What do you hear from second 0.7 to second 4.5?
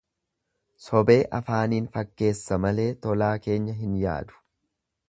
Sobee afaaniin fakkeessa malee tolaa keenya hin yaadu.